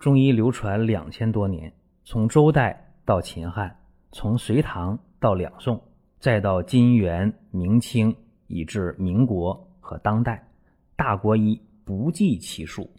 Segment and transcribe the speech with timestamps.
[0.00, 1.70] 中医流传两千多年，
[2.04, 3.76] 从周代到秦汉，
[4.12, 5.78] 从隋唐到两宋，
[6.18, 8.16] 再到金元明清，
[8.46, 10.48] 以至民国和当代，
[10.96, 12.90] 大国医不计其数。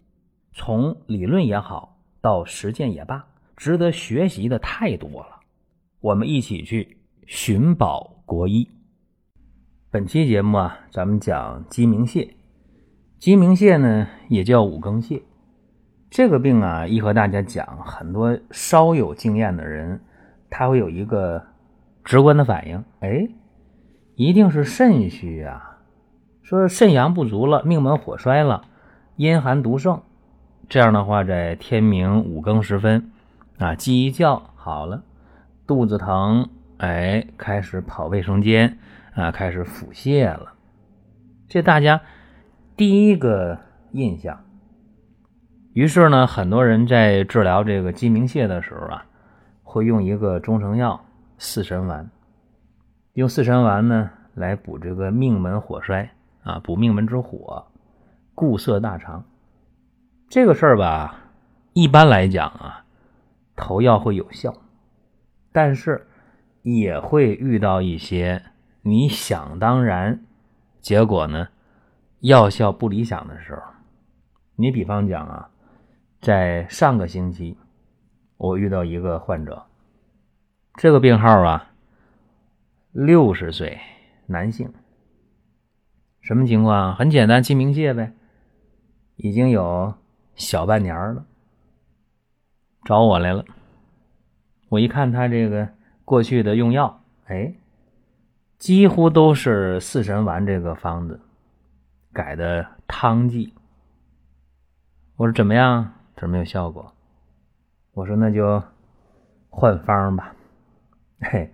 [0.54, 3.26] 从理论也好，到实践也罢，
[3.58, 5.40] 值得学习的太多了。
[6.02, 8.68] 我们一起去寻宝国医。
[9.90, 12.30] 本期节目啊，咱们讲鸡鸣泻。
[13.18, 15.24] 鸡鸣泻呢，也叫五更泻。
[16.12, 20.02] 这个病啊，一和大家讲，很多稍有经验的人，
[20.50, 21.42] 他会有一个
[22.04, 23.30] 直观的反应，哎，
[24.16, 25.78] 一定是肾虚啊，
[26.44, 28.66] 说肾阳不足了，命门火衰了，
[29.16, 30.02] 阴寒毒盛。
[30.68, 33.10] 这样的话，在天明五更时分
[33.58, 35.04] 啊，鸡一叫好了，
[35.66, 36.50] 肚子疼，
[36.80, 38.78] 哎，开始跑卫生间
[39.16, 40.52] 啊，开始腹泻了。
[41.48, 42.02] 这大家
[42.76, 43.58] 第一个
[43.94, 44.44] 印象。
[45.74, 49.06] 于是呢，很多人在治疗这个鸡鸣泻的时候啊，
[49.64, 51.00] 会用一个中成药
[51.38, 52.10] 四神丸，
[53.14, 56.12] 用四神丸呢来补这个命门火衰
[56.44, 57.66] 啊，补命门之火，
[58.36, 59.24] 固涩大肠。
[60.28, 61.22] 这个事儿吧，
[61.72, 62.84] 一般来讲啊，
[63.56, 64.54] 投药会有效，
[65.54, 66.06] 但是
[66.64, 68.44] 也会遇到一些
[68.82, 70.20] 你想当然，
[70.82, 71.48] 结果呢
[72.20, 73.62] 药效不理想的时候。
[74.58, 75.50] 你比方讲啊，
[76.22, 77.58] 在上个星期，
[78.38, 79.66] 我遇到一个患者，
[80.76, 81.72] 这个病号啊，
[82.92, 83.80] 六十岁
[84.28, 84.72] 男性，
[86.22, 86.96] 什么情况？
[86.96, 88.14] 很简单，鸡鸣泻呗，
[89.16, 89.96] 已经有。
[90.34, 91.26] 小半年了，
[92.86, 93.46] 找我来了。
[94.70, 95.70] 我一看他这个
[96.04, 97.54] 过去的用药，哎，
[98.58, 101.20] 几乎都是四神丸这个方子
[102.12, 103.54] 改的汤剂。
[105.18, 105.94] 我说怎么样？
[106.22, 106.94] 他说没有效果。
[107.94, 108.62] 我说那就
[109.50, 110.36] 换方吧。
[111.20, 111.50] 嘿，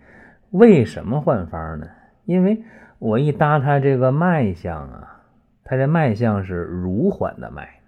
[0.50, 1.88] 为什么换方呢？
[2.26, 2.62] 因为
[3.00, 5.24] 我一搭他这个脉象啊，
[5.64, 7.80] 他这脉象是如缓的脉。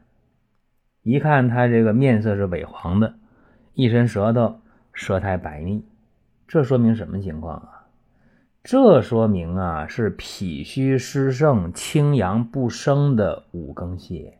[1.03, 3.16] 一看他这个面色是萎黄的，
[3.74, 4.62] 一伸舌头，
[4.94, 5.84] 舌苔白腻，
[6.48, 7.88] 这说明什么情况啊？
[8.64, 14.36] 这说明啊是脾虚湿盛、清阳不升的五更泻。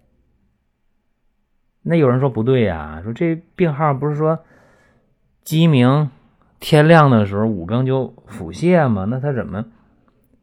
[1.90, 4.38] 那有人说不对呀，说这病号不是说
[5.42, 6.12] 鸡鸣
[6.60, 9.06] 天亮的时候五更就腹泻吗？
[9.06, 9.66] 那他怎么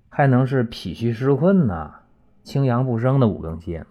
[0.08, 1.94] 还能是脾虚湿困呢？
[2.42, 3.86] 清阳不升的五更泻呢？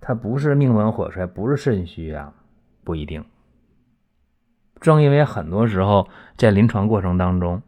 [0.00, 2.32] 它不是命门火衰，不是肾虚啊，
[2.84, 3.22] 不一定。
[4.80, 7.60] 正因为很多时候在临床过程当中，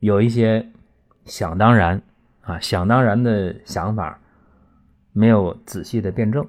[0.00, 0.68] 有一些
[1.24, 2.02] 想当然
[2.42, 4.18] 啊、想当然的想法，
[5.14, 6.46] 没有仔细的辩证，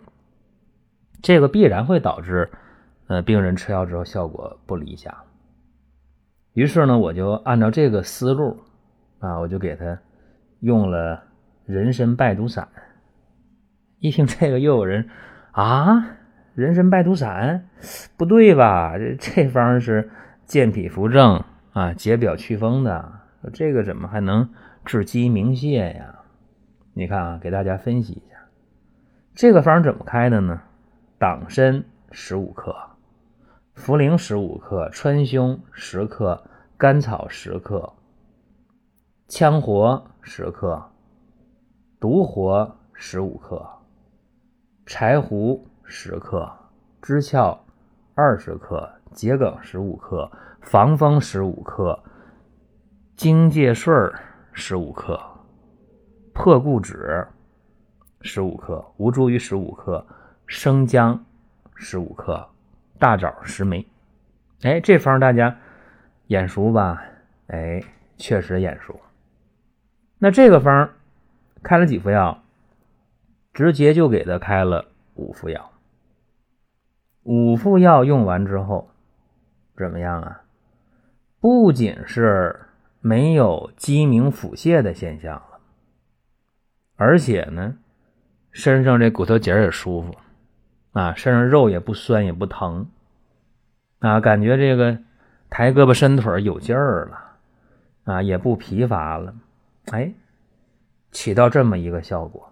[1.24, 2.52] 这个必然会导致
[3.08, 5.16] 呃病人吃药之后效果不理想。
[6.54, 8.60] 于是呢，我就按照这个思路
[9.20, 9.98] 啊，我就给他
[10.60, 11.24] 用了
[11.66, 12.68] 人参败毒散。
[14.00, 15.10] 一听这个，又有人
[15.54, 16.06] 啊，
[16.56, 17.70] 人参败毒散，
[18.18, 18.98] 不对吧？
[18.98, 20.12] 这这方是
[20.46, 21.42] 健脾扶正
[21.72, 23.14] 啊，解表祛风的，
[23.54, 24.50] 这个怎么还能
[24.84, 26.20] 治鸡鸣泻呀？
[26.94, 28.36] 你看啊，给大家分析一下，
[29.34, 30.62] 这个方怎么开的呢？
[31.24, 32.76] 党参十五克，
[33.78, 36.44] 茯苓十五克，川芎十克，
[36.78, 37.94] 甘草十克，
[39.30, 40.92] 羌活十克，
[41.98, 43.66] 独活十五克。
[44.86, 46.52] 柴胡十克，
[47.02, 47.58] 知翘
[48.16, 50.30] 二十克，桔梗十五克，
[50.60, 51.98] 防风十五克，
[53.16, 53.94] 荆芥穗
[54.52, 55.18] 十五克，
[56.34, 57.26] 破故脂
[58.20, 60.06] 十五克，吴茱萸十五克，
[60.48, 61.26] 生姜
[61.76, 62.50] 十五克，
[63.00, 63.86] 大枣十枚。
[64.62, 65.58] 哎，这方大家
[66.28, 67.04] 眼熟吧？
[67.48, 67.84] 哎，
[68.18, 69.00] 确实眼熟。
[70.20, 70.90] 那这个方
[71.62, 72.40] 开了几副药？
[73.54, 75.72] 直接就给他开了五副药，
[77.22, 78.90] 五副药用完之后
[79.78, 80.42] 怎么样啊？
[81.40, 82.68] 不仅是
[83.00, 85.60] 没有鸡鸣腹泻的现象了，
[86.96, 87.76] 而且呢，
[88.52, 90.16] 身上这骨头节也舒服
[90.94, 92.88] 啊，身上肉也不酸也不疼
[94.00, 94.98] 啊，感觉这个
[95.50, 97.18] 抬胳膊伸腿有劲儿了
[98.06, 99.34] 啊，也不疲乏了，
[99.92, 100.14] 哎，
[101.12, 102.50] 起到这么一个效果。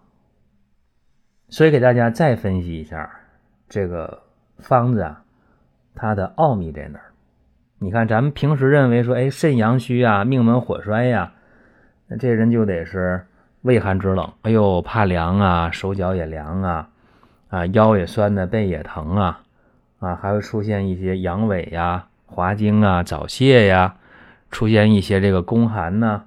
[1.50, 3.10] 所以给大家再分析一下
[3.68, 4.22] 这个
[4.60, 5.24] 方子啊，
[5.96, 7.06] 它的奥秘在哪儿？
[7.80, 11.34] 你看，咱们平时认为说，哎，肾阳虚啊，命门火衰呀，
[12.08, 13.26] 那这人就得是
[13.64, 16.91] 畏寒肢冷，哎呦，怕凉啊，手脚也凉啊，
[17.52, 19.42] 啊，腰也酸的，背也疼啊，
[20.00, 23.98] 啊，还会出现一些阳痿呀、滑精啊、早泄呀，
[24.50, 26.24] 出现一些这个宫寒呐，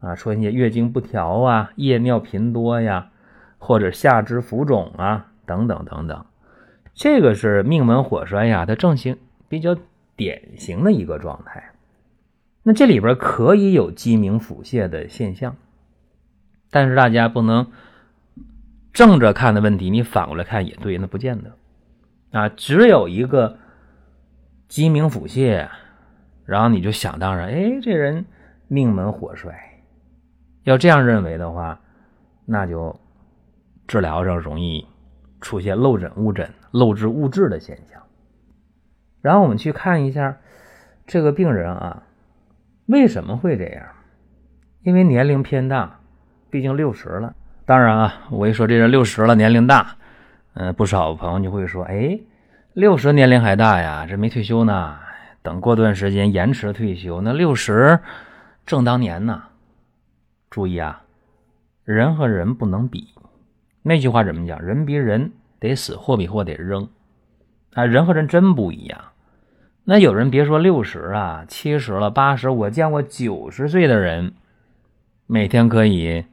[0.00, 3.10] 啊，出现一些月经不调啊、夜尿频多呀，
[3.58, 6.24] 或者下肢浮肿啊，等等等等。
[6.94, 9.76] 这个是命门火衰呀，它正型比较
[10.14, 11.72] 典型的一个状态。
[12.62, 15.56] 那这里边可以有鸡鸣腹泻的现象，
[16.70, 17.66] 但是大家不能
[18.98, 21.56] 正着看的问题，你反过来看也对，那不见得
[22.32, 22.48] 啊。
[22.48, 23.56] 只有一个
[24.66, 25.68] 鸡鸣腹泻，
[26.44, 28.26] 然后你就想当然，哎，这人
[28.66, 29.56] 命门火衰。
[30.64, 31.78] 要这样认为的话，
[32.44, 32.98] 那就
[33.86, 34.84] 治疗上容易
[35.40, 36.50] 出现漏诊误诊。
[36.72, 38.02] 漏治误治的现象，
[39.22, 40.38] 然后我们去看一下
[41.06, 42.02] 这个病人啊，
[42.86, 43.86] 为什么会这样？
[44.82, 46.00] 因为年龄偏大，
[46.50, 47.36] 毕竟六十了。
[47.68, 49.94] 当然啊，我一说这人六十了，年龄大，
[50.54, 52.18] 嗯，不少朋友就会说，哎，
[52.72, 54.96] 六十年龄还大呀，这没退休呢，
[55.42, 57.20] 等过段时间延迟退休。
[57.20, 58.00] 那六十
[58.64, 59.42] 正当年呢。
[60.48, 61.02] 注意啊，
[61.84, 63.08] 人和人不能比。
[63.82, 64.58] 那句话怎么讲？
[64.62, 65.30] 人比人。
[65.60, 66.88] 得死，货比货得扔，
[67.74, 68.98] 啊，人和人真不一样。
[69.84, 74.32] 那有人别说六十啊，七十了，八十，我见过九十岁的人，
[75.26, 76.24] 每天可以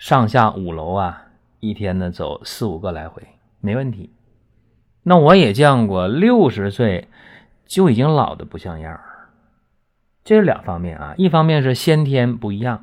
[0.00, 1.26] 上下五楼啊，
[1.58, 3.22] 一天呢走四五个来回，
[3.60, 4.10] 没问题。
[5.02, 7.08] 那我也见过六十岁
[7.66, 9.28] 就已经老的不像样儿，
[10.24, 12.82] 这是两方面啊，一方面是先天不一样，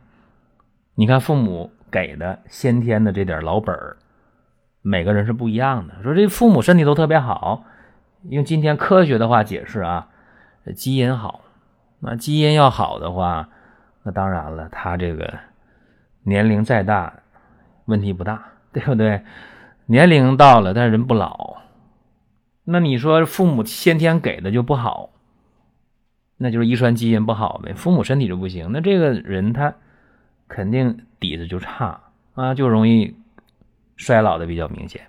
[0.94, 3.98] 你看父母给的先天的这点老本儿。
[4.84, 5.96] 每个人是不一样的。
[6.04, 7.64] 说这父母身体都特别好，
[8.30, 10.10] 用今天科学的话解释啊，
[10.75, 11.42] 基因好。
[12.00, 13.50] 那基因要好的话，
[14.04, 15.34] 那当然了，他这个
[16.27, 17.21] 年龄再大
[17.85, 18.44] 问题不大，
[18.74, 19.24] 对不对？
[19.85, 21.57] 年龄到了，但是人不老。
[22.65, 25.12] 那你说父母先天给的就不好，
[26.35, 27.74] 那就是遗传基因不好呗。
[27.74, 29.74] 父母身体就不行，那这个人他
[30.47, 32.01] 肯定底子就差
[32.35, 33.15] 啊，就容易。
[34.00, 35.01] 衰老的比较明显，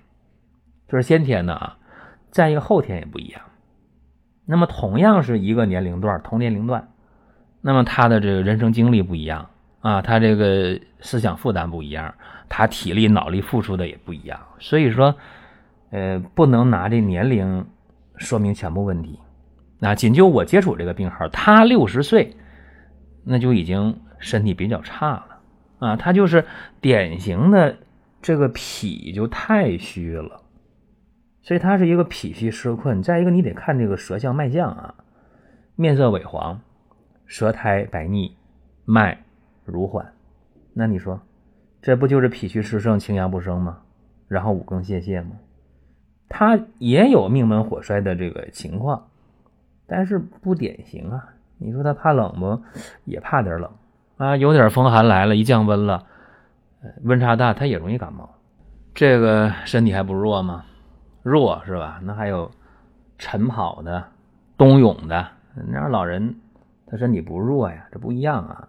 [0.89, 1.77] 这是先天的啊。
[2.31, 3.43] 再一个后天也不一样。
[4.47, 6.89] 那么同样是一个年龄段，同年龄段，
[7.61, 9.51] 那么他的这个人生经历不一样
[9.89, 12.15] 啊，他这个思想负担不一样，
[12.49, 14.39] 他体力脑力付出的也不一样。
[14.59, 15.15] 所以说，
[15.91, 17.67] 呃，不能拿这年龄
[18.17, 19.19] 说明全部问题。
[19.79, 22.37] 那仅就我接触这个病号，他六十岁，
[23.25, 25.41] 那就已经身体比较差了
[25.79, 26.45] 啊，他就是
[26.81, 27.77] 典型的。
[28.21, 30.43] 这个脾就太虚了，
[31.41, 33.01] 所以他是一个脾虚湿困。
[33.01, 34.95] 再一个，你得看这个舌象脉象啊，
[35.77, 36.61] 面色萎黄，
[37.27, 38.37] 舌苔白腻，
[38.85, 39.23] 脉
[39.71, 40.13] 如缓。
[40.75, 41.21] 那你说，
[41.81, 43.79] 这不就是脾虚湿盛、清阳不生吗？
[44.27, 45.31] 然后五更泄泻吗？
[46.29, 49.09] 他也有命门火衰的这个情况，
[49.87, 51.31] 但是不典型啊。
[51.57, 52.61] 你说他怕冷不？
[53.05, 53.71] 也怕点冷
[54.19, 56.05] 啊，有点风寒来了，一降温了。
[57.03, 58.29] 温差大，他也容易感冒。
[58.95, 60.65] 这个身体还不弱吗？
[61.23, 62.01] 弱是吧？
[62.05, 62.51] 那还有
[63.17, 64.05] 晨跑的、
[64.57, 66.37] 冬泳的，那老人
[66.87, 68.69] 他身体不弱呀，这不一样啊。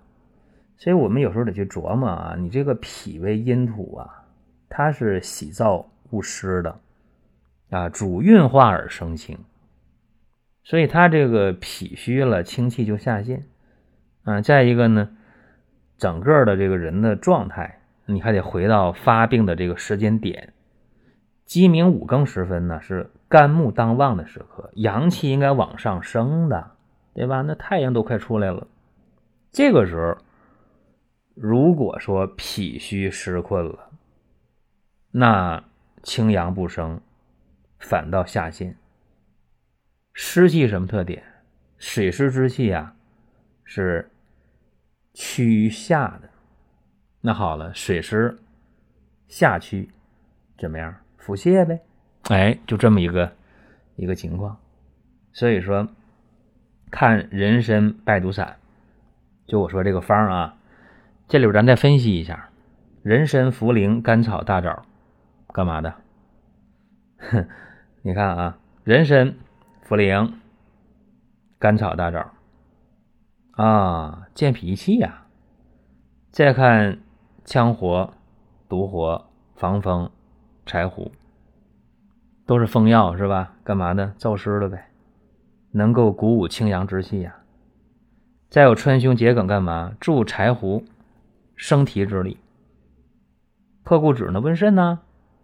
[0.79, 4.25] 所以我们有时候得去琢磨啊，你这个脾为阴土啊，
[4.67, 6.79] 它是喜燥恶湿的
[7.69, 9.37] 啊，主运化而生清，
[10.63, 13.45] 所以他这个脾虚了，清气就下陷
[14.23, 14.41] 啊。
[14.41, 15.09] 再一个呢，
[15.97, 17.75] 整个的这个人的状态。
[18.11, 20.51] 你还得回到发病的这个时间点，
[21.45, 26.71] 鸡鸣五更时分呢，是肝木当旺的时刻，阳气应该往上升的，
[27.13, 27.43] 对吧？
[27.43, 28.65] 那太阳都快出来了，
[29.51, 30.17] 这个时候，
[31.41, 33.91] 如果说脾虚湿困了，
[35.09, 35.63] 那
[36.03, 36.99] 清阳不升，
[37.79, 38.75] 反倒下陷。
[40.11, 41.23] 湿气什么特点？
[41.77, 42.93] 水湿之气啊，
[43.63, 44.11] 是
[45.13, 46.29] 趋于下的。
[47.21, 48.37] 那好了，水湿
[49.29, 49.89] 下驱
[50.57, 50.93] 怎么样？
[51.17, 51.79] 腹泻呗，
[52.23, 53.31] 哎，就这么一个
[53.95, 54.59] 一个情况。
[55.31, 55.87] 所以说，
[56.91, 58.59] 看人参败毒散，
[59.47, 60.57] 就我说这个方啊，
[61.29, 62.49] 这里边咱再分析一下，
[63.03, 64.81] 人参、茯苓、甘草、大枣，
[65.53, 65.93] 干嘛的？
[67.19, 67.47] 哼，
[68.01, 69.35] 你看啊，人参、
[69.87, 70.33] 茯苓、
[71.59, 72.31] 甘草、大枣，
[73.51, 75.27] 啊，健脾气呀。
[76.31, 76.99] 再看。
[77.45, 78.13] 羌活、
[78.67, 80.11] 独活、防风、
[80.67, 81.11] 柴胡，
[82.45, 83.53] 都是风药是吧？
[83.63, 84.13] 干嘛的？
[84.19, 84.91] 燥湿了呗，
[85.71, 87.35] 能够鼓舞清阳之气呀。
[88.51, 89.93] 再有川芎、桔梗干嘛？
[89.99, 90.83] 助柴胡
[91.59, 92.37] 生提之力。
[93.83, 94.39] 破骨脂呢？
[94.39, 95.01] 温肾呢？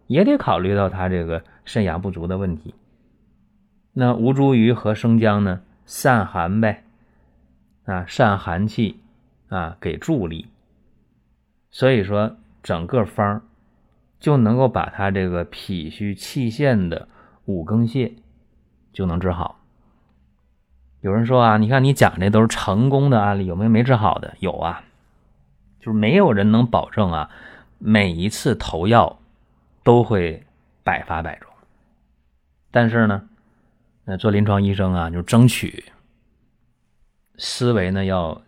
[0.08, 2.74] 也得考虑到他这个肾阳不足的问题。
[3.92, 6.86] 那吴茱萸和生姜呢，散寒呗，
[7.84, 9.02] 啊，散寒气，
[9.50, 10.48] 啊，给助力。
[11.70, 13.42] 所以说，整个方
[14.20, 17.10] 就能够把他这个脾虚气陷的
[17.44, 18.14] 五更泻
[18.94, 19.60] 就能治好。
[21.02, 24.36] 有人说啊，你看你讲这都是成功的案例，有没有没治好的？
[24.40, 24.85] 有啊，
[25.86, 27.30] 就是没有人能保证啊，
[27.78, 29.20] 每一次投药
[29.84, 30.44] 都会
[30.84, 31.48] 百发百中。
[32.72, 33.30] 但是呢，
[34.04, 35.86] 那做临床医生啊，就争取
[37.38, 38.42] 思维呢要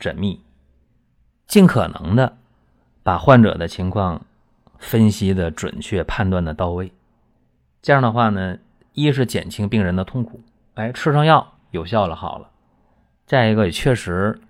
[0.00, 0.42] 缜密。
[1.46, 2.36] 尽可能的
[3.04, 4.26] 把患者的情况
[4.78, 6.92] 分析的准确，判断的到位。
[7.80, 8.58] 这样的话呢，
[8.92, 10.42] 一是减轻病人的痛苦，
[10.74, 12.48] 哎，吃上药有效了，好了；
[13.24, 14.40] 再一个也确实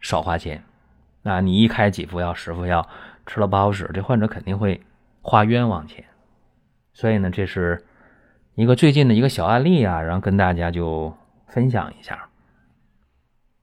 [0.00, 0.62] 少花钱。
[1.24, 2.86] 那，你一开几副药、十副药，
[3.24, 4.80] 吃了不好使，这患者肯定会
[5.22, 6.04] 花冤枉钱。
[6.92, 7.82] 所以呢，这是
[8.54, 11.12] 一个最近的一个小案例啊，然后跟大家就
[11.48, 12.28] 分享一下。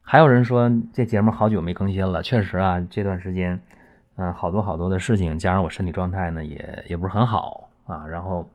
[0.02, 3.62] 还有人说这节目好久没更新了，确实啊，这段时间，
[4.16, 8.50] 嗯，好多好多的事情，加上我身体状态呢，也也不是很好啊，然后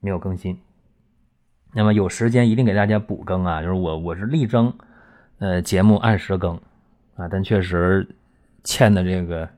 [0.00, 0.58] 没有更新。
[1.74, 4.72] 那么有时间一定给大家补更啊，就是我我是力争，
[5.38, 6.58] 呃，节目按时更
[7.16, 8.06] 啊，但确实
[8.62, 9.48] 欠的这个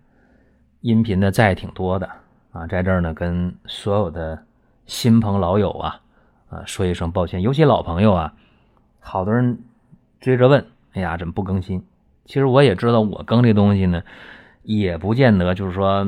[0.80, 2.08] 音频的债挺多的
[2.52, 4.42] 啊，在这儿呢跟所有的
[4.86, 6.00] 新朋老友啊
[6.48, 8.34] 啊说一声抱歉，尤其老朋友啊，
[9.00, 9.58] 好多人
[10.20, 10.66] 追着问。
[10.92, 11.84] 哎呀，怎么不更新？
[12.24, 14.02] 其实我也知道，我更这东西呢，
[14.62, 16.06] 也不见得就是说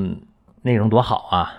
[0.63, 1.53] 内容多好啊，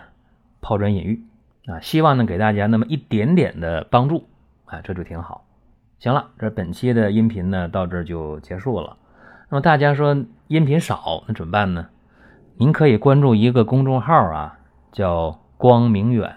[0.60, 1.24] 抛砖引玉
[1.68, 1.80] 啊。
[1.82, 4.28] 希望能给大家那么一点点的帮助
[4.66, 5.46] 啊，这就挺好。
[6.00, 8.98] 行了，这本期的音频呢到这就结束了。
[9.52, 10.16] 那么大家说
[10.48, 11.88] 音频少，那怎么办呢？
[12.56, 14.58] 您可以关注一个公众号啊，
[14.94, 16.34] 叫光明远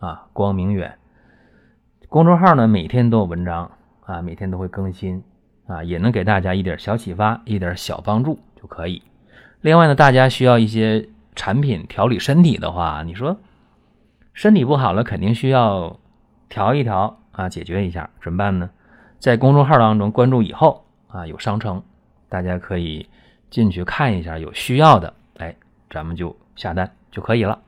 [0.00, 0.98] 啊，光明远
[2.08, 3.70] 公众号呢每天都有文章
[4.04, 5.22] 啊，每天都会更新。
[5.68, 9.02] 啊，也能给大家一点小启发，一点小帮助就可以。
[9.60, 13.36] 另外呢，大家需要一些产品调理身体的话，你说
[14.32, 16.00] 身体不好了，肯定需要
[16.48, 18.70] 调一调啊，解决一下，怎么办呢？
[19.18, 21.82] 在公众号当中关注以后啊，有商城，
[22.28, 23.08] 大家可以
[23.50, 25.54] 进去看一下，有需要的，哎，
[25.90, 27.58] 咱们就下单就可以了。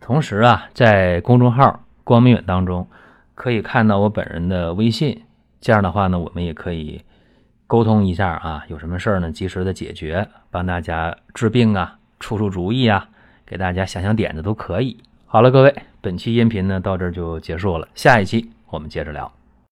[0.00, 2.86] 同时啊，在公众号光明远当中
[3.34, 5.22] 可以看到我本人的微信，
[5.60, 7.02] 这样的话呢，我们也可以。
[7.66, 9.30] 沟通一下啊，有什么事儿呢？
[9.30, 13.06] 及时的解决，帮大家治病啊，出出主意啊，
[13.44, 14.96] 给大家想想点子都可以。
[15.26, 19.37] 好了，各位，本期音频呢到这儿就结束了，下一期我们接着聊。